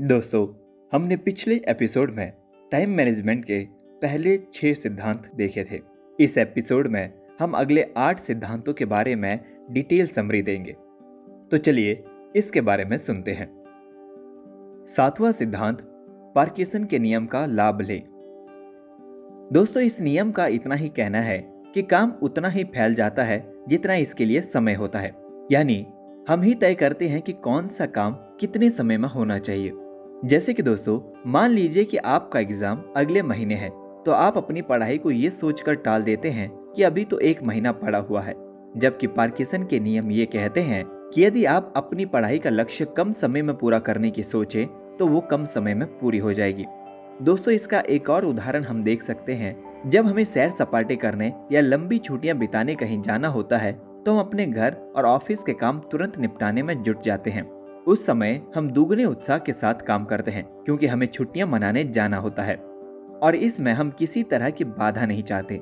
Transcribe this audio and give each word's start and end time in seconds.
दोस्तों, 0.00 0.46
हमने 0.92 1.16
पिछले 1.16 1.60
एपिसोड 1.68 2.10
में 2.10 2.32
टाइम 2.72 2.90
मैनेजमेंट 2.90 3.44
के 3.44 3.66
पहले 4.02 4.38
छह 4.52 4.72
सिद्धांत 4.72 5.30
देखे 5.34 5.64
थे। 5.64 5.80
इस 6.20 6.38
एपिसोड 6.38 6.86
में 6.86 7.12
हम 7.40 7.52
अगले 7.52 7.86
आठ 7.96 8.18
सिद्धांतों 8.18 8.74
के 8.74 8.84
बारे 8.84 9.16
में 9.16 9.40
डिटेल 9.70 10.06
समरी 10.06 10.42
देंगे। 10.42 10.76
तो 11.50 11.56
चलिए 11.56 12.04
इसके 12.36 12.60
बारे 12.60 12.84
में 12.84 12.98
सुनते 12.98 13.32
हैं। 13.32 13.64
सातवां 14.88 15.32
सिद्धांत 15.32 15.78
पार्किसन 16.34 16.84
के 16.84 16.98
नियम 16.98 17.26
का 17.26 17.46
लाभ 17.46 17.80
लें। 17.80 18.02
दोस्तों, 19.52 19.82
इस 19.82 20.00
नियम 20.00 20.32
का 20.32 20.46
इतना 20.46 20.74
ही 20.74 20.88
कहना 20.88 21.20
है 21.20 21.52
कि 21.74 21.82
काम 21.82 22.12
उतना 22.22 22.48
ही 22.48 22.64
फैल 22.64 22.94
जाता 22.94 23.24
है 23.24 23.52
जितना 23.68 23.94
इसके 23.94 24.24
लिए 24.24 24.40
समय 24.40 24.74
होता 24.74 24.98
है। 24.98 25.14
यानी, 25.52 25.86
हम 26.28 26.42
ही 26.42 26.54
तय 26.54 26.74
करते 26.74 27.08
हैं 27.08 27.22
कि 27.22 27.32
कौन 27.32 27.68
सा 27.68 27.86
काम 27.86 28.12
कितने 28.12 28.70
समय 28.70 28.98
में 28.98 29.08
होना 29.08 29.38
चाहिए। 29.38 29.72
जैसे 30.24 30.52
कि 30.54 30.62
दोस्तों, 30.62 30.98
मान 31.26 31.50
लीजिए 31.50 31.84
कि 31.84 31.96
आपका 31.96 32.40
एग्ज़ाम 32.40 32.82
अगले 32.96 33.22
महीने 33.22 33.54
है 33.54 33.68
तो 34.04 34.12
आप 34.12 34.36
अपनी 34.36 34.62
पढ़ाई 34.62 34.98
को 34.98 35.10
ये 35.10 35.30
सोचकर 35.30 35.74
टाल 35.76 36.02
देते 36.02 36.30
हैं 36.30 36.48
कि 36.76 36.82
अभी 36.82 37.04
तो 37.04 37.18
एक 37.20 37.42
महीना 37.42 37.72
पड़ा 37.72 37.98
हुआ 38.00 38.20
है। 38.22 38.34
जबकि 38.76 39.06
पार्किसन 39.06 39.64
के 39.64 39.80
नियम 39.80 40.10
ये 40.10 40.26
कहते 40.26 40.60
हैं 40.60 40.82
कि 40.86 41.24
यदि 41.24 41.44
आप 41.44 41.72
अपनी 41.76 42.06
पढ़ाई 42.06 42.38
का 42.38 42.50
लक्ष्य 42.50 42.84
कम 42.96 43.12
समय 43.12 43.42
में 43.42 43.54
पूरा 43.56 43.78
करने 43.78 44.10
की 44.10 44.22
सोचे 44.22 44.64
तो 44.98 45.06
वो 45.06 45.20
कम 45.22 45.44
समय 45.46 45.74
में 45.74 45.86
पूरी 45.98 46.18
हो 46.18 46.32
जाएगी। 46.32 46.64
दोस्तों, 47.22 47.54
इसका 47.54 47.80
एक 47.80 48.08
और 48.10 48.24
उदाहरण 48.24 48.64
हम 48.64 48.82
देख 48.82 49.02
सकते 49.02 49.34
हैं। 49.34 49.54
जब 49.86 50.06
हमें 50.06 50.24
सैर 50.24 50.50
सपाटे 50.50 50.96
करने 50.96 51.32
या 51.52 51.60
लंबी 51.60 51.98
छुट्टियाँ 51.98 52.36
बिताने 52.38 52.74
कहीं 52.74 53.00
जाना 53.02 53.28
होता 53.28 53.58
है 53.58 53.72
तो 54.04 54.12
हम 54.12 54.18
अपने 54.18 54.46
घर 54.46 54.76
और 54.96 55.06
ऑफ़िस 55.06 55.44
के 55.44 55.52
काम 55.54 55.78
तुरंत 55.90 56.18
निपटाने 56.18 56.62
में 56.62 56.82
जुट 56.82 57.02
जाते 57.02 57.30
हैं। 57.30 57.44
उस 57.86 58.06
समय 58.06 58.40
हम 58.56 58.70
दुगने 58.70 59.04
उत्साह 59.04 59.38
के 59.38 59.52
साथ 59.52 59.74
काम 59.74 60.04
करते 60.04 60.30
हैं, 60.30 60.44
क्योंकि 60.64 60.86
हमें 60.86 61.06
छुट्टियाँ 61.06 61.48
मनाने 61.48 61.84
जाना 61.84 62.16
होता 62.16 62.42
है। 62.42 62.56
और 63.22 63.34
इसमें 63.34 63.72
हम 63.72 63.90
किसी 63.90 64.22
तरह 64.22 64.50
की 64.50 64.64
बाधा 64.64 65.06
नहीं 65.06 65.22
चाहते। 65.22 65.54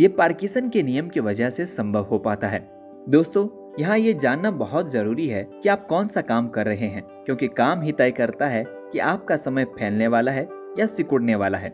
ये 0.00 0.08
पार्किसन 0.08 0.68
के 0.68 0.82
नियम 0.82 1.08
की 1.08 1.20
वजह 1.20 1.50
से 1.50 1.66
संभव 1.66 2.02
हो 2.02 2.18
पाता 2.18 2.48
है। 2.48 2.60
दोस्तों, 3.08 3.48
यहाँ 3.80 3.98
ये 3.98 4.14
जानना 4.14 4.50
बहुत 4.50 4.90
ज़रूरी 4.90 5.26
है 5.26 5.42
कि 5.62 5.68
आप 5.68 5.86
कौन 5.86 6.08
सा 6.08 6.20
काम 6.20 6.48
कर 6.48 6.66
रहे 6.66 6.86
हैं, 6.86 7.02
क्योंकि 7.24 7.48
काम 7.48 7.82
ही 7.82 7.92
तय 7.92 8.10
करता 8.10 8.46
है 8.46 8.64
कि 8.68 8.98
आपका 8.98 9.36
समय 9.36 9.64
फैलने 9.64 10.06
वाला 10.06 10.32
है 10.32 10.48
या 10.78 10.86
सिकुड़ने 10.86 11.34
वाला 11.34 11.58
है। 11.58 11.70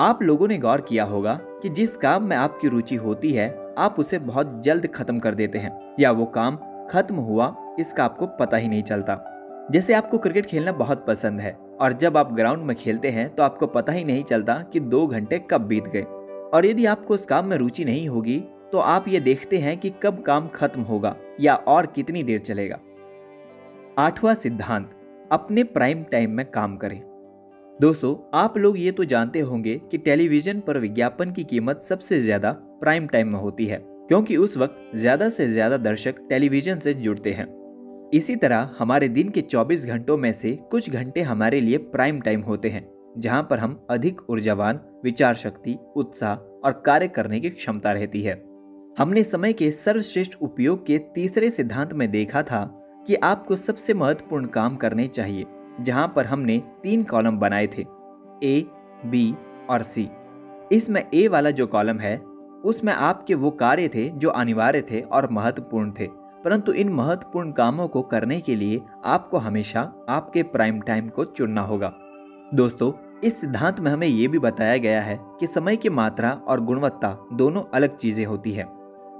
आप 0.00 0.18
लोगों 0.22 0.48
ने 0.48 0.58
गौर 0.58 0.80
किया 0.80 1.04
होगा 1.04 1.38
कि 1.62 1.68
जिस 1.68 1.96
काम 1.96 2.24
में 2.24 2.36
आपकी 2.36 2.68
रुचि 2.68 2.96
होती 2.96 3.32
है, 3.32 3.74
आप 3.78 3.96
उसे 3.98 4.18
बहुत 4.18 4.62
जल्द 4.62 4.86
खत्म 4.86 5.18
कर 5.18 5.34
देते 5.34 5.58
हैं, 5.58 5.94
या 6.00 6.10
वो 6.10 6.24
काम 6.24 6.58
खत्म 6.90 7.14
हुआ, 7.14 7.54
इसका 7.78 8.04
आपको 8.04 8.26
पता 8.26 8.56
ही 8.56 8.68
नहीं 8.68 8.82
चलता। 8.82 9.29
जैसे 9.70 9.94
आपको 9.94 10.18
क्रिकेट 10.18 10.46
खेलना 10.46 10.72
बहुत 10.72 11.04
पसंद 11.06 11.40
है 11.40 11.52
और 11.80 11.92
जब 11.92 12.16
आप 12.16 12.32
ग्राउंड 12.34 12.62
में 12.62 12.74
खेलते 12.76 13.10
हैं 13.10 13.28
तो 13.34 13.42
आपको 13.42 13.66
पता 13.66 13.92
ही 13.92 14.04
नहीं 14.04 14.22
चलता 14.24 14.54
कि 14.72 14.80
दो 14.80 15.06
घंटे 15.06 15.38
कब 15.50 15.66
बीत 15.66 15.84
गए। 15.86 16.02
और 16.54 16.66
यदि 16.66 16.86
आपको 16.86 17.14
उस 17.14 17.26
काम 17.26 17.46
में 17.46 17.56
रुचि 17.56 17.84
नहीं 17.84 18.08
होगी 18.08 18.38
तो 18.72 18.78
आप 18.78 19.04
ये 19.08 19.20
देखते 19.20 19.58
हैं 19.58 19.76
कि 19.78 19.90
कब 20.02 20.22
काम 20.22 20.48
खत्म 20.48 20.82
होगा 20.82 21.14
या 21.40 21.54
और 21.54 21.86
कितनी 21.86 22.22
देर 22.22 22.40
चलेगा। 22.40 22.78
आठवां 23.98 24.34
सिद्धांत, 24.34 24.90
अपने 25.32 25.64
प्राइम 25.64 26.02
टाइम 26.04 26.30
में 26.30 26.44
काम 26.46 26.76
करें। 26.76 27.00
दोस्तों, 27.80 28.14
आप 28.34 28.58
लोग 28.58 28.78
ये 28.78 28.90
तो 28.90 29.04
जानते 29.04 29.40
होंगे 29.42 29.80
कि 29.90 29.98
टेलीविज़न 30.00 30.60
पर 30.60 30.78
विज्ञापन 30.78 31.32
की 31.32 31.44
कीमत 31.44 31.82
सबसे 31.82 32.20
ज़्यादा 32.20 32.50
प्राइम 32.80 33.06
टाइम 33.06 33.28
में 33.28 33.38
होती 33.40 33.66
है, 33.66 33.78
क्योंकि 34.08 34.36
उस 34.38 34.56
वक्त 34.56 34.96
ज़्यादा 34.96 35.28
से 35.30 35.48
ज़्यादा 35.48 35.76
दर्शक 35.78 36.18
टेलीविज़न 36.28 36.78
से 36.78 36.94
जुड़ते 36.96 37.32
हैं। 37.32 37.46
इसी 38.14 38.36
तरह 38.36 38.70
हमारे 38.78 39.08
दिन 39.08 39.28
के 39.28 39.40
24 39.40 39.86
घंटों 39.86 40.16
में 40.18 40.32
से 40.32 40.58
कुछ 40.70 40.90
घंटे 40.90 41.22
हमारे 41.22 41.60
लिए 41.60 41.78
प्राइम 41.78 42.20
टाइम 42.20 42.40
होते 42.40 42.68
हैं, 42.68 42.88
जहाँ 43.18 43.42
पर 43.42 43.58
हम 43.58 43.86
अधिक 43.90 44.20
ऊर्जावान 44.30 44.80
विचार 45.04 45.34
शक्ति 45.34 45.76
उत्साह 45.96 46.34
और 46.34 46.82
कार्य 46.86 47.08
करने 47.08 47.40
की 47.40 47.50
क्षमता 47.50 47.92
रहती 47.92 48.22
है। 48.22 48.34
हमने 48.98 49.22
समय 49.22 49.52
के 49.52 49.70
सर्वश्रेष्ठ 49.70 50.34
उपयोग 50.42 50.86
के 50.86 50.98
तीसरे 50.98 51.50
सिद्धांत 51.50 51.92
में 51.92 52.10
देखा 52.10 52.42
था 52.42 52.64
कि 53.06 53.14
आपको 53.14 53.56
सबसे 53.56 53.94
महत्वपूर्ण 53.94 54.46
काम 54.46 54.76
करने 54.76 55.06
चाहिए, 55.06 55.44
जहाँ 55.80 56.12
पर 56.16 56.26
हमने 56.26 56.62
तीन 56.82 57.02
कॉलम 57.02 57.38
बनाए 57.38 57.66
थे, 57.66 57.86
ए, 58.44 58.66
बी 59.06 59.34
और 59.70 59.82
सी। 59.82 60.08
इसमें 60.72 61.04
ए 61.14 61.28
वाला 61.28 61.50
जो 61.50 61.66
कॉलम 61.66 61.98
है, 61.98 62.16
उसमें 62.64 62.92
आपके 62.92 63.34
वो 63.34 63.50
कार्य 63.50 63.88
थे 63.88 64.08
जो 64.08 64.28
अनिवार्य 64.28 64.82
थे 64.82 65.00
और 65.00 65.30
महत्वपूर्ण 65.30 65.92
थे। 66.00 66.19
परंतु 66.44 66.72
इन 66.72 66.88
महत्वपूर्ण 66.88 67.52
कामों 67.52 67.86
को 67.88 68.02
करने 68.02 68.40
के 68.40 68.56
लिए 68.56 68.80
आपको 69.04 69.38
हमेशा 69.38 69.80
आपके 70.08 70.42
प्राइम 70.42 70.80
टाइम 70.80 71.08
को 71.08 71.24
चुनना 71.24 71.60
होगा। 71.60 71.92
दोस्तों, 72.54 72.92
इस 73.24 73.40
सिद्धांत 73.40 73.80
में 73.80 73.90
हमें 73.90 74.06
ये 74.06 74.28
भी 74.28 74.38
बताया 74.38 74.76
गया 74.76 75.00
है 75.02 75.18
कि 75.40 75.46
समय 75.46 75.76
की 75.76 75.88
मात्रा 75.90 76.30
और 76.48 76.60
गुणवत्ता 76.60 77.16
दोनों 77.32 77.62
अलग 77.74 77.96
चीज़ें 77.96 78.24
होती 78.26 78.52
है। 78.52 78.66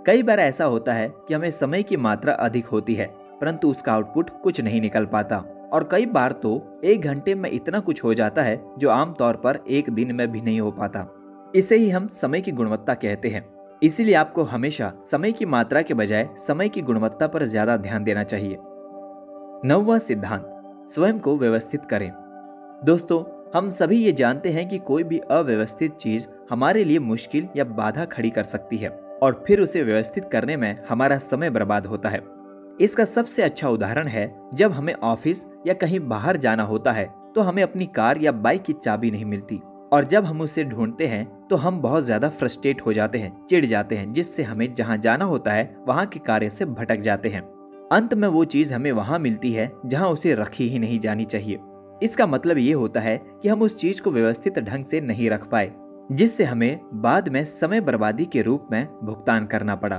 कई 0.07 0.23
बार 0.23 0.41
ऐसा 0.41 0.65
होता 0.65 0.93
है 0.93 1.09
कि 1.29 1.35
हमें 1.35 1.51
समय 1.51 1.83
की 1.83 1.97
मात्रा 1.97 2.33
अधिक 2.35 2.67
होती 2.67 2.95
है, 2.95 3.07
परंतु 3.41 3.71
उसका 3.71 3.93
आउटपुट 3.93 4.31
कुछ 4.43 4.61
नहीं 4.61 4.81
निकल 4.81 5.07
पाता। 5.07 5.45
और 5.73 5.89
कई 5.93 6.07
बार 6.07 6.33
तो 6.33 6.81
एक 6.85 7.01
घंटे 7.01 7.35
में 7.35 7.51
इतना 7.51 7.81
कुछ 7.81 8.03
हो 8.05 8.15
जाता 8.15 8.43
है 8.43 8.61
जो 8.79 8.89
आमतौर 8.91 9.37
पर 9.37 9.59
एक 9.69 9.91
दिन 9.91 10.15
में 10.15 10.31
भी 10.33 10.41
नहीं 10.41 10.61
हो 10.61 10.71
पाता। 10.71 11.07
इसे 11.55 11.77
ही 11.77 11.91
हम 11.91 12.07
समय 12.09 12.41
की 12.41 12.53
गुणवत्ता 12.53 12.95
कहते 12.95 13.29
हैं। 13.29 13.45
इसीलिए 13.83 14.15
आपको 14.15 14.43
हमेशा 14.45 14.93
समय 15.03 15.33
की 15.33 15.47
मात्रा 15.47 15.83
के 15.83 15.95
बजाय 15.95 16.29
समय 16.39 16.69
की 16.69 16.81
गुणवत्ता 16.83 17.27
पर 17.27 17.45
ज़्यादा 17.45 17.77
ध्यान 17.77 18.05
देना 18.05 18.23
चाहिए। 18.23 18.57
नौवा 19.65 19.99
सिद्धांत, 19.99 20.45
स्वयं 20.89 21.19
को 21.19 21.37
व्यवस्थित 21.39 21.85
करें। 21.85 22.11
दोस्तों, 22.85 23.23
हम 23.55 23.71
सभी 23.71 23.97
ये 23.97 24.13
जानते 24.13 24.49
हैं 24.49 24.69
कि 24.69 24.79
कोई 24.81 25.05
भी 25.05 25.19
अव्यवस्थित 25.31 25.97
चीज़ 25.97 26.27
हमारे 26.51 26.85
लिए 26.85 26.99
मुश्किल 26.99 27.49
या 27.57 27.65
बाधा 27.65 28.05
खड़ी 28.07 28.31
कर 28.31 28.45
सकती 28.45 28.77
है, 28.77 28.89
और 29.23 29.43
फिर 29.47 29.61
उसे 29.61 29.83
व्यवस्थित 29.83 30.29
करने 30.33 30.57
में 30.57 30.85
हमारा 30.89 31.19
समय 31.21 31.51
बर्बाद 31.51 31.87
होता 31.87 32.09
है। 32.09 32.23
इसका 32.81 33.05
सबसे 33.07 33.43
अच्छा 33.43 33.69
उदाहरण 33.69 34.09
है, 34.09 34.35
जब 34.55 34.73
हमें 34.73 34.95
ऑफ़िस 34.95 35.45
या 35.67 35.75
कहीं 35.75 36.01
बाहर 36.01 36.37
जाना 36.39 36.63
होता 36.65 36.93
है 36.93 37.09
तो 37.35 37.41
हमें 37.41 37.63
अपनी 37.63 37.87
कार 37.87 38.19
या 38.19 38.33
बाइक 38.35 38.63
की 38.63 38.73
चाबी 38.75 39.11
नहीं 39.11 39.25
मिलती। 39.25 39.61
और 39.93 40.05
जब 40.05 40.25
हम 40.25 40.41
उसे 40.41 40.65
ढूंढते 40.65 41.07
हैं 41.07 41.25
तो 41.49 41.57
हम 41.57 41.81
बहुत 41.81 42.05
ज़्यादा 42.05 42.29
फ्रस्ट्रेट 42.29 42.83
हो 42.83 42.93
जाते 42.93 43.19
हैं, 43.19 43.47
चिढ़ 43.47 43.65
जाते 43.65 43.97
हैं, 43.97 44.13
जिससे 44.13 44.43
हमें 44.43 44.73
जहाँ 44.75 44.97
जाना 44.97 45.25
होता 45.25 45.53
है, 45.53 45.75
वहाँ 45.89 46.07
के 46.07 46.21
कार्य 46.21 46.51
से 46.51 46.65
भटक 46.65 47.01
जाते 47.01 47.29
हैं। 47.29 47.41
अंत 47.93 48.15
में 48.15 48.27
वो 48.29 48.45
चीज़ 48.45 48.75
हमें 48.75 48.91
वहाँ 48.93 49.19
मिलती 49.19 49.53
है, 49.53 49.71
जहाँ 49.87 50.09
उसे 50.09 50.35
रखी 50.35 50.69
ही 50.69 50.79
नहीं 50.79 50.99
जानी 51.01 51.25
चाहिए। 51.25 51.59
इसका 52.03 52.27
मतलब 52.27 52.59
ये 52.59 52.73
होता 52.73 53.01
है 53.01 53.17
कि 53.43 53.49
हम 53.49 53.63
उस 53.63 53.77
चीज़ 53.77 54.03
को 54.03 54.11
व्यवस्थित 54.11 54.59
ढंग 54.59 54.85
से 54.85 55.01
नहीं 55.01 55.31
रख 55.31 55.49
पाए, 55.49 55.73
जिससे 56.13 56.45
हमें 56.45 56.81
बाद 56.95 57.29
में 57.29 57.45
समय 57.45 57.81
बर्बादी 57.81 58.25
के 58.25 58.43
रूप 58.43 58.69
में 58.73 58.87
भुगतान 59.05 59.47
करना 59.47 59.75
पड़ा। 59.77 59.97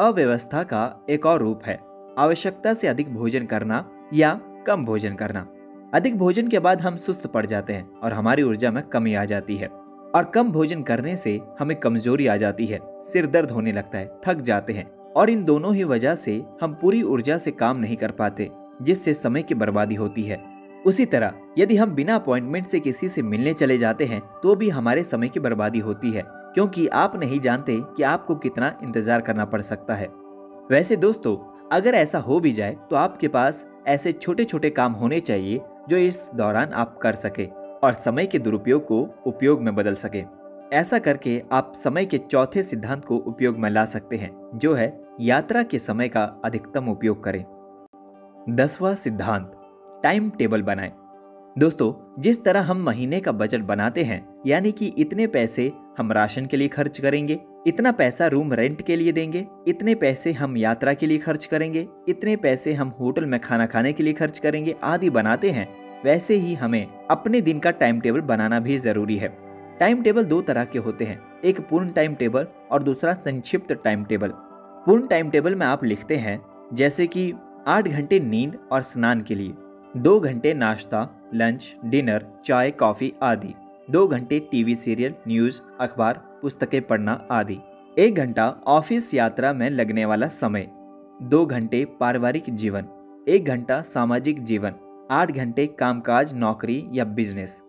अव्यवस्था 0.00 0.62
का 0.62 1.06
एक 1.10 1.26
और 1.26 1.40
रूप 1.40 1.64
है, 1.66 1.78
आवश्यकता 2.18 2.74
से 2.74 2.88
अधिक 2.88 3.14
भोजन 3.14 3.46
करना 3.46 3.84
या 4.14 4.40
कम 4.66 4.84
भोजन 4.84 5.14
करना। 5.14 5.46
अधिक 5.92 6.16
भोजन 6.18 6.46
के 6.48 6.58
बाद 6.58 6.80
हम 6.80 6.96
सुस्त 6.96 7.26
पड़ 7.26 7.44
जाते 7.46 7.72
हैं 7.72 7.88
और 7.94 8.12
हमारी 8.12 8.42
ऊर्जा 8.42 8.70
में 8.70 8.82
कमी 8.84 9.14
आ 9.14 9.24
जाती 9.24 9.56
है। 9.56 9.66
और 9.66 10.30
कम 10.34 10.52
भोजन 10.52 10.82
करने 10.82 11.16
से 11.16 11.40
हमें 11.58 11.74
कमज़ोरी 11.76 12.26
आ 12.26 12.36
जाती 12.36 12.66
है, 12.66 12.78
सिर 13.02 13.26
दर्द 13.26 13.50
होने 13.50 13.72
लगता 13.72 13.98
है, 13.98 14.10
थक 14.26 14.40
जाते 14.40 14.72
हैं। 14.72 14.84
और 15.12 15.30
इन 15.30 15.44
दोनों 15.44 15.74
ही 15.74 15.84
वजह 15.84 16.14
से 16.14 16.42
हम 16.62 16.74
पूरी 16.74 17.02
ऊर्जा 17.04 17.36
से 17.38 17.50
काम 17.50 17.78
नहीं 17.78 17.96
कर 17.96 18.10
पाते, 18.12 18.50
जिससे 18.82 19.14
समय 19.14 19.42
की 19.42 19.54
बर्बादी 19.54 19.94
होती 19.94 20.22
है। 20.22 20.40
उसी 20.84 21.04
तरह, 21.06 21.32
यदि 21.58 21.76
हम 21.76 21.94
बिना 21.94 22.14
अपॉइंटमेंट 22.14 22.66
से 22.66 22.80
किसी 22.80 23.08
से 23.08 23.22
मिलने 23.22 23.52
चले 23.54 23.76
जाते 23.78 24.04
हैं 24.04 24.20
तो 24.42 24.54
भी 24.54 24.68
हमारे 24.70 25.02
समय 25.04 25.28
की 25.28 25.40
बर्बादी 25.40 25.78
होती 25.80 26.10
है, 26.10 26.22
क्योंकि 26.54 26.86
आप 26.88 27.16
नहीं 27.16 27.40
जानते 27.40 27.78
कि 27.96 28.02
आपको 28.04 28.34
कितना 28.36 28.76
इंतज़ार 28.82 29.20
करना 29.20 29.44
पड़ 29.44 29.60
सकता 29.62 29.94
है। 29.94 30.08
वैसे 30.70 30.96
दोस्तों, 30.96 31.36
अगर 31.72 31.94
ऐसा 31.94 32.18
हो 32.20 32.40
भी 32.40 32.52
जाए 32.52 32.76
तो 32.90 32.96
आपके 32.96 33.28
पास 33.28 33.64
ऐसे 33.88 34.12
छोटे 34.12 34.44
छोटे 34.44 34.70
काम 34.70 34.92
होने 34.92 35.20
चाहिए 35.20 35.60
जो 35.88 35.96
इस 35.96 36.30
दौरान 36.34 36.72
आप 36.72 36.98
कर 36.98 37.14
सके 37.14 37.46
और 37.84 37.94
समय 37.94 38.26
के 38.26 38.38
दुरुपयोग 38.38 38.86
को 38.86 39.08
उपयोग 39.26 39.62
में 39.62 39.74
बदल 39.74 39.94
सके। 39.94 40.24
ऐसा 40.72 40.98
करके 40.98 41.42
आप 41.52 41.72
समय 41.76 42.04
के 42.04 42.18
चौथे 42.18 42.62
सिद्धांत 42.62 43.04
को 43.04 43.16
उपयोग 43.16 43.58
में 43.58 43.70
ला 43.70 43.84
सकते 43.84 44.16
हैं, 44.16 44.50
जो 44.54 44.74
है 44.74 45.00
यात्रा 45.20 45.62
के 45.62 45.78
समय 45.78 46.08
का 46.08 46.24
अधिकतम 46.44 46.88
उपयोग 46.88 47.22
करें। 47.24 47.44
दसवां 48.50 48.94
सिद्धांत, 48.94 49.52
टाइम 50.02 50.30
टेबल 50.30 50.62
बनाएँ। 50.62 50.92
दोस्तों, 51.58 52.22
जिस 52.22 52.44
तरह 52.44 52.60
हम 52.60 52.82
महीने 52.82 53.20
का 53.20 53.32
बजट 53.32 53.60
बनाते 53.60 54.02
हैं, 54.02 54.40
यानी 54.46 54.72
कि 54.72 54.86
इतने 54.98 55.26
पैसे 55.26 55.72
हम 55.98 56.12
राशन 56.12 56.46
के 56.46 56.56
लिए 56.56 56.68
खर्च 56.68 56.98
करेंगे 56.98 57.40
इतना 57.66 57.90
पैसा 57.92 58.26
रूम 58.26 58.52
रेंट 58.52 58.80
के 58.82 58.96
लिए 58.96 59.12
देंगे, 59.12 59.46
इतने 59.68 59.94
पैसे 59.94 60.32
हम 60.32 60.56
यात्रा 60.56 60.92
के 60.94 61.06
लिए 61.06 61.18
खर्च 61.18 61.44
करेंगे, 61.46 61.86
इतने 62.08 62.34
पैसे 62.36 62.72
हम 62.72 62.88
होटल 63.00 63.26
में 63.26 63.38
खाना 63.40 63.66
खाने 63.66 63.92
के 63.92 64.02
लिए 64.02 64.12
खर्च 64.12 64.38
करेंगे, 64.38 64.74
आदि 64.84 65.10
बनाते 65.10 65.50
हैं। 65.50 65.68
वैसे 66.04 66.34
ही 66.34 66.54
हमें 66.54 66.86
अपने 67.10 67.40
दिन 67.40 67.58
का 67.58 67.70
टाइम 67.70 68.00
टेबल 68.00 68.20
बनाना 68.20 68.58
भी 68.60 68.78
ज़रूरी 68.78 69.16
है। 69.16 69.28
टाइम 69.80 70.02
टेबल 70.02 70.24
दो 70.24 70.40
तरह 70.42 70.64
के 70.64 70.78
होते 70.78 71.04
हैं, 71.04 71.20
एक 71.44 71.60
पूर्ण 71.60 71.90
टाइम 71.90 72.14
टेबल 72.14 72.46
और 72.72 72.82
दूसरा 72.82 73.12
संक्षिप्त 73.14 73.72
टाइम 73.74 74.04
टेबल। 74.04 74.32
पूर्ण 74.86 75.06
टाइम 75.06 75.30
टेबल 75.30 75.54
में 75.54 75.66
आप 75.66 75.84
लिखते 75.84 76.16
हैं, 76.16 76.40
जैसे 76.72 77.06
कि 77.06 77.32
आठ 77.68 77.88
घंटे 77.88 78.20
नींद 78.20 78.58
और 78.72 78.82
स्नान 78.82 79.20
के 79.20 79.34
लिए, 79.34 79.54
दो 79.96 80.18
घंटे 80.20 80.54
नाश्ता, 80.54 81.08
लंच, 81.34 81.74
डिनर, 81.84 82.26
चाय, 82.44 82.70
कॉफ़ी 82.70 83.12
आदि, 83.22 83.54
दो 83.88 84.06
घंटे 84.06 84.38
टीवी 84.50 84.74
सीरियल, 84.74 85.14
न्यूज़, 85.28 85.60
अखबार 85.80 86.22
पुस्तकें 86.42 86.82
पढ़ना 86.82 87.28
आदि। 87.30 87.58
एक 87.98 88.14
घंटा 88.14 88.48
ऑफ़िस 88.66 89.14
यात्रा 89.14 89.52
में 89.52 89.70
लगने 89.70 90.04
वाला 90.04 90.28
समय। 90.28 90.70
दो 91.22 91.46
घंटे 91.46 91.84
पारिवारिक 91.84 92.44
जीवन। 92.50 92.86
एक 93.28 93.44
घंटा 93.44 93.82
सामाजिक 93.82 94.44
जीवन। 94.44 94.74
आठ 95.10 95.32
घंटे 95.32 95.66
कामकाज, 95.66 96.34
नौकरी 96.34 96.86
या 96.92 97.04
बिज़नेस। 97.04 97.62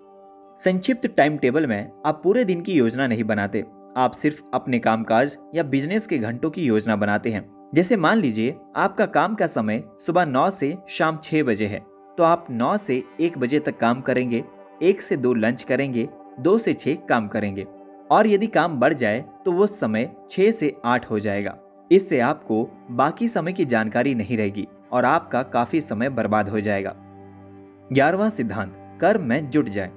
संक्षिप्त 0.57 1.07
टाइम 1.07 1.37
टेबल 1.37 1.67
में 1.67 1.91
आप 2.05 2.21
पूरे 2.23 2.45
दिन 2.45 2.61
की 2.61 2.73
योजना 2.73 3.07
नहीं 3.07 3.23
बनाते। 3.23 3.65
आप 3.97 4.11
सिर्फ़ 4.11 4.43
अपने 4.53 4.79
कामकाज 4.79 5.37
या 5.55 5.63
बिज़नेस 5.63 6.07
के 6.07 6.17
घंटों 6.17 6.49
की 6.49 6.65
योजना 6.65 6.95
बनाते 6.95 7.29
हैं। 7.29 7.69
जैसे 7.73 7.95
मान 7.95 8.17
लीजिए, 8.17 8.55
आपका 8.75 9.05
काम 9.05 9.35
का 9.35 9.47
समय 9.47 9.83
सुबह 9.99 10.25
नौ 10.25 10.51
से 10.51 10.77
शाम 10.89 11.17
छह 11.23 11.43
बजे 11.43 11.65
है। 11.65 11.79
तो 12.17 12.23
आप 12.23 12.47
नौ 12.49 12.77
से 12.77 13.03
एक 13.19 13.37
बजे 13.37 13.59
तक 13.59 13.77
काम 13.77 14.01
करेंगे, 14.01 14.43
एक 14.81 15.01
से 15.01 15.17
दो 15.17 15.33
लंच 15.33 15.63
करेंगे, 15.63 16.09
दो 16.39 16.57
से 16.57 16.73
छह 16.73 16.93
काम 16.93 17.27
करेंगे। 17.27 17.65
और 18.13 18.27
यदि 18.27 18.47
काम 18.47 18.79
बढ़ 18.79 18.93
जाए 18.93 19.23
तो 19.45 19.51
वो 19.51 19.67
समय 19.67 20.09
छह 20.29 20.51
से 20.51 20.73
आठ 20.85 21.09
हो 21.11 21.19
जाएगा। 21.19 21.57
इससे 21.91 22.19
आपको 22.19 22.63
बाकी 22.91 23.27
समय 23.27 23.53
की 23.53 23.65
जानकारी 23.65 24.13
नहीं 24.15 24.37
रहेगी 24.37 24.67
और 24.91 25.05
आपका 25.05 25.41
काफ़ी 25.43 25.81
समय 25.81 26.09
बर्बाद 26.09 26.49
हो 26.49 26.59
जाएगा। 26.59 26.93
ग्यारहवा 27.93 28.29
सिद्धांत, 28.29 28.73
कर्म 29.01 29.23
में 29.23 29.49
जुट 29.49 29.69
जाए। 29.69 29.91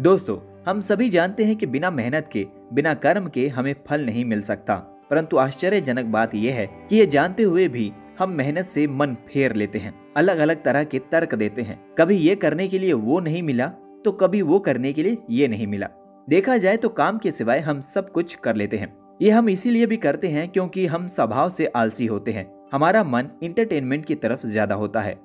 दोस्तों, 0.00 0.38
हम 0.68 0.80
सभी 0.80 1.08
जानते 1.08 1.44
हैं 1.44 1.56
कि 1.56 1.66
बिना 1.66 1.90
मेहनत 1.90 2.28
के, 2.32 2.46
बिना 2.72 2.94
कर्म 2.94 3.28
के 3.28 3.48
हमें 3.48 3.74
फल 3.88 4.04
नहीं 4.06 4.24
मिल 4.24 4.42
सकता। 4.42 4.76
परंतु 5.10 5.36
आश्चर्यजनक 5.36 6.06
बात 6.06 6.34
यह 6.34 6.54
है 6.54 6.66
कि 6.88 6.96
ये 6.96 7.06
जानते 7.06 7.42
हुए 7.42 7.68
भी 7.68 7.90
हम 8.18 8.30
मेहनत 8.30 8.68
से 8.68 8.86
मन 8.86 9.16
फेर 9.28 9.54
लेते 9.54 9.78
हैं 9.78 9.94
अलग 10.16 10.38
अलग 10.38 10.62
तरह 10.64 10.84
के 10.84 10.98
तर्क 11.12 11.34
देते 11.34 11.62
हैं। 11.62 11.78
कभी 11.98 12.16
ये 12.16 12.34
करने 12.36 12.68
के 12.68 12.78
लिए 12.78 12.92
वो 12.92 13.20
नहीं 13.20 13.42
मिला 13.42 13.66
तो 14.04 14.12
कभी 14.12 14.42
वो 14.42 14.58
करने 14.58 14.92
के 14.92 15.02
लिए 15.02 15.18
ये 15.30 15.48
नहीं 15.48 15.66
मिला। 15.66 15.88
देखा 16.28 16.56
जाए 16.56 16.76
तो 16.76 16.88
काम 16.88 17.18
के 17.18 17.30
सिवाय 17.32 17.58
हम 17.58 17.80
सब 17.80 18.08
कुछ 18.12 18.34
कर 18.34 18.56
लेते 18.56 18.76
हैं। 18.76 18.88
ये 19.20 19.30
हम 19.30 19.48
इसीलिए 19.48 19.86
भी 19.86 19.96
करते 19.96 20.28
हैं 20.28 20.48
क्योंकि 20.48 20.84
हम 20.86 21.06
स्वभाव 21.08 21.50
से 21.50 21.66
आलसी 21.66 22.06
होते 22.06 22.32
हैं। 22.32 22.44
हमारा 22.72 23.02
मन 23.04 23.28
इंटरटेनमेंट 23.42 24.04
की 24.06 24.14
तरफ़ 24.14 24.44
ज़्यादा 24.46 24.74
होता 24.74 25.00
है। 25.00 25.16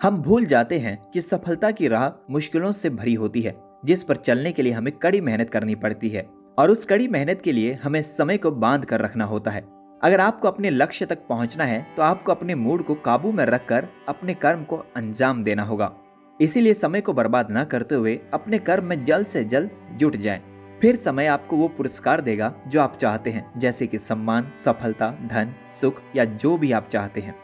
हम 0.00 0.20
भूल 0.22 0.44
जाते 0.44 0.78
हैं 0.78 0.96
कि 1.10 1.20
सफलता 1.20 1.70
की 1.70 1.88
राह 1.88 2.08
मुश्किलों 2.30 2.70
से 2.72 2.90
भरी 2.90 3.14
होती 3.14 3.40
है, 3.42 3.54
जिस 3.84 4.02
पर 4.02 4.16
चलने 4.16 4.52
के 4.52 4.62
लिए 4.62 4.72
हमें 4.72 4.92
कड़ी 4.94 5.20
मेहनत 5.20 5.50
करनी 5.50 5.74
पड़ती 5.76 6.08
है, 6.08 6.26
और 6.58 6.70
उस 6.70 6.84
कड़ी 6.84 7.08
मेहनत 7.08 7.42
के 7.44 7.52
लिए 7.52 7.72
हमें 7.82 8.00
समय 8.02 8.36
को 8.36 8.50
बाँध 8.52 8.84
कर 8.84 9.00
रखना 9.00 9.24
होता 9.24 9.50
है। 9.50 9.64
अगर 10.00 10.20
आपको 10.20 10.48
अपने 10.48 10.70
लक्ष्य 10.70 11.06
तक 11.06 11.26
पहुँचना 11.28 11.64
है 11.64 11.86
तो 11.96 12.02
आपको 12.02 12.32
अपने 12.32 12.54
मूड 12.54 12.84
को 12.84 12.94
काबू 13.00 13.32
में 13.32 13.44
रखकर 13.46 13.88
अपने 14.08 14.34
कर्म 14.36 14.64
को 14.64 14.76
अंजाम 14.96 15.42
देना 15.44 15.62
होगा। 15.62 15.92
इसीलिए 16.40 16.74
समय 16.76 17.00
को 17.00 17.12
बर्बाद 17.12 17.48
न 17.50 17.64
करते 17.64 17.94
हुए 17.94 18.18
अपने 18.34 18.58
कर्म 18.60 18.84
में 18.84 19.04
जल्द 19.04 19.26
से 19.26 19.44
जल्द 19.46 19.70
जुट 19.92 20.16
जाएँ। 20.16 20.40
फिर 20.82 20.96
समय 20.96 21.26
आपको 21.26 21.56
वो 21.56 21.68
पुरस्कार 21.68 22.20
देगा 22.20 22.54
जो 22.68 22.80
आप 22.80 22.96
चाहते 22.96 23.30
हैं, 23.30 23.52
जैसे 23.58 23.86
कि 23.86 23.98
सम्मान, 23.98 24.52
सफलता, 24.56 25.10
धन, 25.10 25.54
सुख 25.70 26.02
या 26.16 26.24
जो 26.24 26.58
भी 26.58 26.72
आप 26.72 26.88
चाहते 26.88 27.20
हैं। 27.20 27.34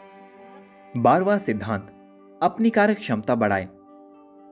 बारवा 0.97 1.37
सिद्धांत, 1.37 1.87
अपनी 2.43 2.69
कार्य 2.69 2.93
क्षमता 2.93 3.35
बढ़ाएँ। 3.35 3.67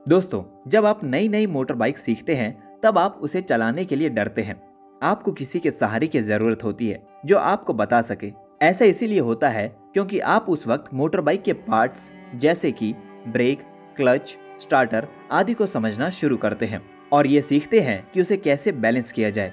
दोस्तों, 0.08 0.70
जब 0.70 0.86
आप 0.86 1.04
नई 1.04 1.28
नई 1.28 1.46
मोटर 1.46 1.74
बाइक 1.74 1.98
सीखते 1.98 2.34
हैं, 2.34 2.80
तब 2.82 2.98
आप 2.98 3.18
उसे 3.20 3.40
चलाने 3.40 3.84
के 3.84 3.96
लिए 3.96 4.08
डरते 4.08 4.42
हैं। 4.42 4.62
आपको 5.02 5.32
किसी 5.32 5.60
के 5.60 5.70
सहारे 5.70 6.06
की 6.06 6.20
ज़रूरत 6.20 6.64
होती 6.64 6.88
है, 6.88 7.06
जो 7.26 7.38
आपको 7.38 7.74
बता 7.74 8.02
सके। 8.02 8.32
ऐसा 8.62 8.84
इसीलिए 8.84 9.20
होता 9.20 9.48
है, 9.48 9.76
क्योंकि 9.92 10.18
आप 10.18 10.46
उस 10.48 10.66
वक्त 10.66 10.94
मोटर 10.94 11.20
बाइक 11.20 11.42
के 11.42 11.52
पार्ट्स, 11.52 12.12
जैसे 12.34 12.72
कि 12.72 12.94
ब्रेक, 13.28 13.62
क्लच, 13.96 14.38
स्टार्टर 14.60 15.08
आदि 15.32 15.54
को 15.54 15.66
समझना 15.66 16.10
शुरू 16.10 16.36
करते 16.36 16.66
हैं। 16.66 16.97
और 17.12 17.26
ये 17.26 17.42
सीखते 17.42 17.80
हैं 17.80 18.10
कि 18.14 18.22
उसे 18.22 18.36
कैसे 18.36 18.72
बैलेंस 18.72 19.12
किया 19.12 19.30
जाए। 19.30 19.52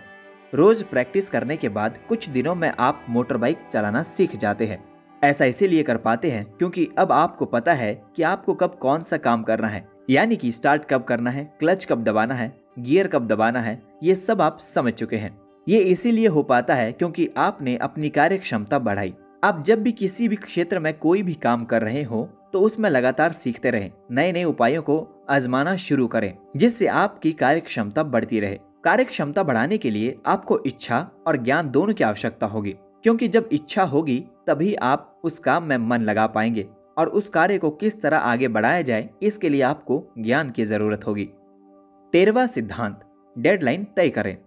रोज 0.54 0.84
प्रैक्टिस 0.84 1.30
करने 1.30 1.58
के 1.58 1.70
बाद 1.70 1.98
कुछ 2.10 2.30
दिनों 2.30 2.56
में 2.56 2.72
आप 2.80 3.06
मोटर 3.10 3.38
बाइक 3.38 3.58
चलाना 3.74 4.04
सीख 4.04 4.36
जाते 4.36 4.66
हैं। 4.66 4.84
ऐसा 5.24 5.46
इसीलिए 5.46 5.84
कर 5.84 5.98
पाते 5.98 6.32
हैं 6.32 6.46
क्योंकि 6.58 6.88
अब 6.98 7.12
आपको 7.12 7.46
पता 7.46 7.74
है 7.74 7.94
कि 8.16 8.24
आपको 8.24 8.54
कब 8.54 8.76
कौन 8.76 9.04
सा 9.04 9.18
काम 9.18 9.44
करना 9.44 9.68
है। 9.68 9.88
यानी 10.10 10.36
कि 10.36 10.52
स्टार्ट 10.52 10.86
कब 10.86 11.04
करना 11.04 11.30
है, 11.30 11.54
क्लच 11.60 11.86
कब 11.86 12.04
दबाना 12.04 12.36
है, 12.36 12.52
गियर 12.80 13.08
कब 13.08 13.28
दबाना 13.28 13.62
है, 13.62 13.82
ये 14.04 14.16
सब 14.16 14.42
आप 14.42 14.60
समझ 14.60 14.94
चुके 14.94 15.16
हैं। 15.16 15.38
ये 15.68 15.80
इसीलिए 15.80 16.28
हो 16.28 16.44
पाता 16.44 16.76
है 16.76 16.92
क्योंकि 16.92 17.30
आपने 17.38 17.78
अपनी 17.78 18.10
कार्य 18.10 18.38
क्षमता 18.38 18.80
बढ़ाई। 18.80 19.14
आप 19.44 19.62
जब 19.64 19.82
भी 19.84 19.92
किसी 19.92 20.28
भी 20.28 20.36
क्षेत्र 20.36 20.80
में 20.80 20.98
कोई 20.98 21.22
भी 21.24 21.34
काम 21.34 21.66
कर 21.66 21.82
रहे 21.82 22.04
हो 22.04 22.24
तो 22.54 22.60
उसमें 22.62 22.90
लगातार 22.90 23.32
सीखते 23.32 23.72
रहें। 23.72 23.92
नए 24.12 24.32
नए 24.32 24.44
उपायों 24.44 24.82
को 24.82 25.26
आजमाना 25.30 25.76
शुरू 25.76 26.08
करें, 26.08 26.38
जिससे 26.58 26.88
आपकी 26.88 27.32
कार्य 27.34 27.60
क्षमता 27.60 28.04
बढ़ती 28.06 28.40
रहे। 28.40 28.60
कार्य 28.84 29.04
क्षमता 29.04 29.44
बढ़ाने 29.44 29.78
के 29.78 29.90
लिए 29.90 30.16
आपको 30.26 30.60
इच्छा 30.66 31.00
और 31.28 31.38
ज्ञान 31.38 31.70
दोनों 31.70 31.94
की 31.94 32.04
आवश्यकता 32.04 32.48
होगी, 32.48 32.76
क्योंकि 33.04 33.28
जब 33.28 33.50
इच्छा 33.52 33.84
होगी, 33.84 34.18
तभी 34.48 34.74
आप 34.76 35.22
उस 35.24 35.40
काम 35.40 35.64
में 35.64 35.78
मन 35.80 36.02
लगा 36.02 36.28
पाएँगे 36.28 36.68
और 36.98 37.08
उस 37.08 37.30
कार्य 37.30 37.58
को 37.58 37.70
किस 37.72 38.02
तरह 38.02 38.18
आगे 38.18 38.48
बढ़ाया 38.48 38.82
जाए, 38.82 39.10
इसके 39.22 39.50
लिए 39.50 39.62
आपको 39.64 40.04
ज्ञान 40.20 40.50
की 40.50 40.64
ज़रूरत 40.64 41.08
होगी। 41.08 41.30
तेरवा 42.14 42.46
सिद्धांत, 42.48 43.00
डेडलाइन 43.36 43.88
तय 43.96 44.10
करें। 44.10 44.38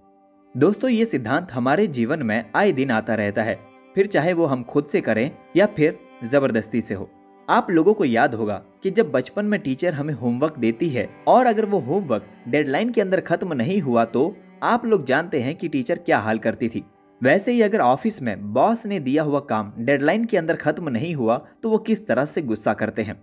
दोस्तों, 0.55 0.91
ये 0.91 1.05
सिद्धांत 1.05 1.53
हमारे 1.53 1.87
जीवन 1.87 2.23
में 2.23 2.45
आए 2.57 2.73
दिन 2.73 2.91
आता 2.91 3.15
रहता 3.15 3.43
है। 3.43 3.59
फिर 3.97 4.07
चाहे 4.07 4.33
वो 4.33 4.47
हम 4.47 4.63
खुद 4.63 4.87
से 4.87 5.01
करें 5.01 5.31
या 5.57 5.67
फिर 5.67 5.99
ज़बरदस्ती 6.25 6.81
से 6.81 6.95
हो। 6.95 7.09
आप 7.49 7.71
लोगों 7.71 7.95
को 7.95 8.05
याद 8.05 8.35
होगा 8.35 8.63
कि 8.83 8.91
जब 8.91 9.11
बचपन 9.11 9.45
में 9.45 9.59
टीचर 9.61 9.95
हमें 9.95 10.13
होमवर्क 10.15 10.59
देती 10.59 10.89
है 10.89 11.09
और 11.29 11.47
अगर 11.47 11.65
वो 11.65 11.79
होमवर्क 11.79 12.25
डेडलाइन 12.49 12.91
के 12.91 13.01
अंदर 13.01 13.21
खत्म 13.21 13.53
नहीं 13.53 13.81
हुआ 13.81 14.05
तो 14.05 14.35
आप 14.63 14.87
लोग 14.87 15.05
जानते 15.05 15.41
हैं 15.41 15.55
कि 15.57 15.69
टीचर 15.69 15.99
क्या 15.99 16.19
हाल 16.19 16.39
करती 16.39 16.69
थी। 16.69 16.85
वैसे 17.21 17.53
ही 17.53 17.63
अगर 17.63 17.81
ऑफ़िस 17.81 18.21
में 18.23 18.53
बॉस 18.53 18.85
ने 18.87 18.99
दिया 19.01 19.23
हुआ 19.23 19.41
काम 19.41 19.73
डेडलाइन 19.79 20.25
के 20.25 20.37
अंदर 20.37 20.57
खत्म 20.57 20.89
नहीं 20.89 21.15
हुआ 21.15 21.37
तो 21.63 21.71
वो 21.71 21.79
किस 21.79 22.07
तरह 22.09 22.25
से 22.25 22.43
गुस्सा 22.43 22.75
करते 22.75 23.03
हैं। 23.03 23.15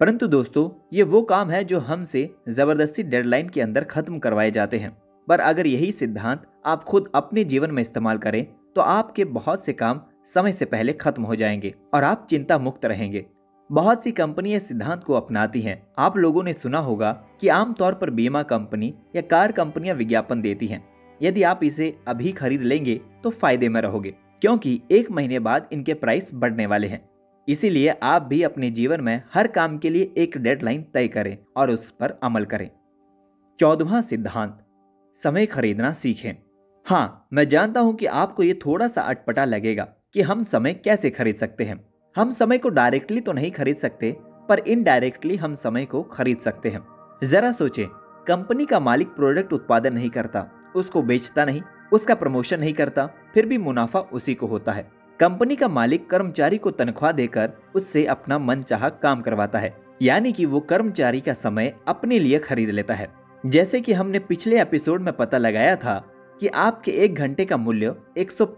परंतु 0.00 0.26
दोस्तों, 0.26 0.68
ये 0.92 1.02
वो 1.02 1.20
काम 1.22 1.50
है 1.50 1.62
जो 1.64 1.78
हमसे 1.80 2.28
ज़बरदस्ती 2.48 3.02
डेडलाइन 3.02 3.48
के 3.48 3.60
अंदर 3.60 3.84
खत्म 3.84 4.18
करवाए 4.18 4.50
जाते 4.50 4.78
हैं। 4.78 4.96
पर 5.28 5.40
अगर 5.40 5.66
यही 5.66 5.92
सिद्धांत 5.92 6.42
आप 6.66 6.82
खुद 6.84 7.10
अपने 7.14 7.44
जीवन 7.44 7.70
में 7.70 7.80
इस्तेमाल 7.82 8.18
करें 8.18 8.44
तो 8.76 8.80
आपके 8.80 9.24
बहुत 9.26 9.64
से 9.64 9.72
काम 9.72 10.00
समय 10.26 10.52
से 10.52 10.64
पहले 10.64 10.92
खत्म 10.92 11.22
हो 11.22 11.34
जाएँगे 11.34 11.74
और 11.94 12.04
आप 12.04 12.26
चिंता 12.30 12.58
मुक्त 12.58 12.84
रहेंगे। 12.84 13.24
बहुत 13.70 14.04
सी 14.04 14.12
कंपनियाँ 14.12 14.58
सिद्धांत 14.58 15.04
को 15.04 15.14
अपनाती 15.14 15.60
हैं। 15.60 15.82
आप 15.98 16.16
लोगों 16.16 16.42
ने 16.42 16.52
सुना 16.52 16.78
होगा 16.78 17.12
कि 17.40 17.48
आमतौर 17.48 17.94
पर 17.94 18.10
बीमा 18.10 18.42
कंपनी 18.42 18.92
या 19.16 19.22
कार 19.22 19.52
कंपनियाँ 19.52 19.96
विज्ञापन 19.96 20.40
देती 20.40 20.66
हैं। 20.66 20.84
यदि 21.20 21.42
आप 21.42 21.64
इसे 21.64 21.96
अभी 22.08 22.32
खरीद 22.32 22.62
लेंगे 22.62 23.00
तो 23.24 23.30
फ़ायदे 23.30 23.68
में 23.68 23.80
रहोगे, 23.80 24.14
क्योंकि 24.42 24.80
एक 24.90 25.10
महीने 25.10 25.38
बाद 25.38 25.68
इनके 25.72 25.94
प्राइस 25.94 26.30
बढ़ने 26.34 26.66
वाले 26.66 26.86
हैं। 26.86 27.08
इसीलिए 27.48 27.94
आप 28.02 28.22
भी 28.22 28.42
अपने 28.42 28.70
जीवन 28.70 29.00
में 29.00 29.22
हर 29.34 29.46
काम 29.46 29.78
के 29.78 29.90
लिए 29.90 30.12
एक 30.18 30.38
डेडलाइन 30.38 30.82
तय 30.94 31.08
करें 31.08 31.36
और 31.56 31.70
उस 31.70 31.90
पर 31.90 32.18
अमल 32.22 32.44
करें। 32.44 32.68
चौदवा 33.58 34.00
सिद्धांत, 34.00 34.56
समय 35.16 35.46
खरीदना 35.46 35.92
सीखें। 35.92 36.34
हाँ 36.86 37.28
मैं 37.32 37.48
जानता 37.48 37.80
हूँ 37.80 37.94
कि 37.94 38.06
आपको 38.06 38.42
ये 38.42 38.54
थोड़ा 38.66 38.88
सा 38.88 39.02
अटपटा 39.02 39.44
लगेगा। 39.44 39.88
कि 40.14 40.22
हम 40.22 40.44
समय 40.44 40.74
कैसे 40.74 41.10
खरीद 41.10 41.34
सकते 41.34 41.64
हैं। 41.64 41.84
हम 42.16 42.30
समय 42.30 42.58
को 42.58 42.68
डायरेक्टली 42.68 43.20
तो 43.20 43.32
नहीं 43.32 43.50
खरीद 43.50 43.76
सकते, 43.76 44.16
पर 44.48 44.58
इनडायरेक्टली 44.58 45.36
हम 45.36 45.54
समय 45.54 45.84
को 45.84 46.02
खरीद 46.02 46.38
सकते 46.38 46.68
हैं। 46.68 46.80
जरा 47.24 47.52
सोचें 47.52 47.86
कंपनी 48.26 48.66
का 48.66 48.80
मालिक 48.80 49.08
प्रोडक्ट 49.08 49.52
उत्पादन 49.52 49.94
नहीं 49.94 50.10
करता, 50.10 50.50
उसको 50.76 51.02
बेचता 51.02 51.44
नहीं, 51.44 51.62
उसका 51.92 52.14
प्रमोशन 52.14 52.60
नहीं 52.60 52.72
करता, 52.72 53.06
फिर 53.34 53.46
भी 53.46 53.58
मुनाफा 53.58 54.00
उसी 54.00 54.34
को 54.34 54.46
होता 54.46 54.72
है। 54.72 54.90
कंपनी 55.20 55.56
का 55.56 55.68
मालिक 55.68 56.10
कर्मचारी 56.10 56.58
को 56.58 56.70
तनख्वाह 56.70 57.12
देकर 57.12 57.52
उससे 57.74 58.06
अपना 58.06 58.38
मन 58.38 58.62
चाह 58.62 58.88
काम 58.88 59.20
करवाता 59.20 59.58
है, 59.58 59.76
यानी 60.02 60.32
कि 60.32 60.46
वो 60.46 60.60
कर्मचारी 60.60 61.20
का 61.20 61.32
समय 61.32 61.74
अपने 61.88 62.18
लिए 62.18 62.38
खरीद 62.38 62.70
लेता 62.70 62.94
है। 62.94 63.08
जैसे 63.46 63.80
कि 63.80 63.92
हमने 63.92 64.18
पिछले 64.18 64.60
एपिसोड 64.60 65.02
में 65.02 65.16
पता 65.16 65.38
लगाया 65.38 65.76
था 65.76 66.04
कि 66.40 66.48
आपके 66.48 66.90
एक 66.90 67.14
घंटे 67.14 67.44
का 67.44 67.56
मूल्य 67.56 67.94
एक 68.18 68.30
सौ 68.30 68.54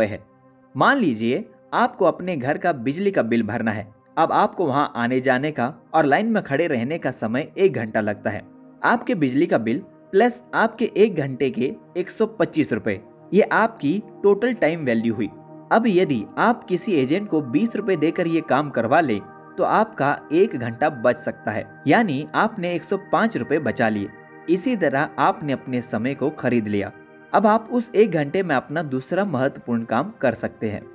है। 0.00 0.35
मान 0.76 0.98
लीजिए, 0.98 1.44
आपको 1.74 2.04
अपने 2.04 2.36
घर 2.36 2.58
का 2.58 2.72
बिजली 2.72 3.10
का 3.10 3.22
बिल 3.22 3.42
भरना 3.42 3.70
है। 3.70 3.86
अब 4.18 4.32
आपको 4.32 4.64
वहाँ 4.66 4.92
आने 4.96 5.20
जाने 5.20 5.50
का 5.50 5.72
और 5.94 6.04
लाइन 6.04 6.26
में 6.26 6.42
खड़े 6.42 6.66
रहने 6.66 6.98
का 6.98 7.10
समय 7.10 7.48
एक 7.58 7.72
घंटा 7.72 8.00
लगता 8.00 8.30
है। 8.30 8.42
आपके 8.82 9.14
बिजली 9.14 9.46
का 9.46 9.58
बिल 9.58 9.78
प्लस 10.12 10.42
आपके 10.54 10.90
एक 10.96 11.16
घंटे 11.16 11.50
के 11.50 11.72
एक 11.96 12.10
सौ 12.10 12.24
रुपए, 12.50 13.00
ये 13.32 13.42
आपकी 13.42 14.02
टोटल 14.22 14.52
टाइम 14.54 14.84
वैल्यू 14.84 15.14
हुई। 15.14 15.28
अब 15.72 15.84
यदि 15.86 16.22
आप 16.38 16.64
किसी 16.64 16.94
एजेंट 16.94 17.28
को 17.28 17.40
बीस 17.42 17.76
रुपए 17.76 17.96
देकर 17.96 18.26
ये 18.26 18.40
काम 18.40 18.70
करवा 18.70 19.00
ले 19.00 19.18
तो 19.58 19.64
आपका 19.64 20.18
एक 20.32 20.56
घंटा 20.56 20.88
बच 20.90 21.18
सकता 21.18 21.50
है। 21.50 21.64
यानी 21.86 22.26
आपने 22.34 22.74
एक 22.74 22.84
सौ 22.84 22.98
रुपए 23.14 23.58
बचा 23.60 23.88
लिए। 23.88 24.08
इसी 24.48 24.76
तरह 24.76 25.08
आपने 25.18 25.52
अपने 25.52 25.80
समय 25.82 26.14
को 26.14 26.30
खरीद 26.30 26.68
लिया। 26.68 26.92
अब 27.34 27.46
आप 27.46 27.68
उस 27.72 27.90
एक 27.94 28.10
घंटे 28.10 28.42
में 28.42 28.56
अपना 28.56 28.82
दूसरा 28.82 29.24
महत्वपूर्ण 29.24 29.84
काम 29.84 30.12
कर 30.20 30.34
सकते 30.34 30.70
हैं। 30.70 30.86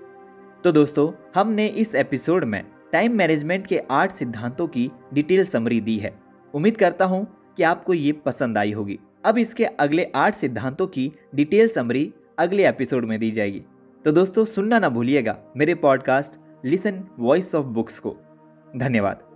तो 0.63 0.71
दोस्तों, 0.71 1.11
हमने 1.35 1.67
इस 1.67 1.95
एपिसोड 1.95 2.43
में 2.43 2.63
टाइम 2.91 3.15
मैनेजमेंट 3.15 3.67
के 3.67 3.81
आठ 3.91 4.13
सिद्धांतों 4.13 4.67
की 4.67 4.91
डिटेल 5.13 5.45
समरी 5.45 5.81
दी 5.81 5.97
है। 5.97 6.19
उम्मीद 6.53 6.77
करता 6.77 7.05
हूँ 7.05 7.53
कि 7.57 7.63
आपको 7.63 7.93
ये 7.93 8.11
पसंद 8.11 8.57
आई 8.57 8.71
होगी। 8.71 8.99
अब 9.25 9.37
इसके 9.37 9.65
अगले 9.65 10.11
आठ 10.15 10.35
सिद्धांतों 10.35 10.87
की 10.87 11.11
डिटेल 11.35 11.67
समरी 11.67 12.13
अगले 12.39 12.69
एपिसोड 12.69 13.05
में 13.05 13.19
दी 13.19 13.31
जाएगी। 13.31 13.63
तो 14.05 14.11
दोस्तों, 14.11 14.45
सुनना 14.45 14.79
ना 14.79 14.89
भूलिएगा 14.89 15.37
मेरे 15.57 15.75
podcast 15.75 16.39
listen 16.65 17.03
voice 17.19 17.55
of 17.55 17.65
books 17.65 17.99
को। 17.99 18.17
धन्यवाद। 18.77 19.30